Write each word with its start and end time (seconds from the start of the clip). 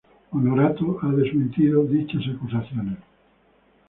Honorato 0.31 0.97
ha 1.03 1.09
desmentido 1.11 1.83
dichas 1.83 2.23
acusaciones. 2.35 2.97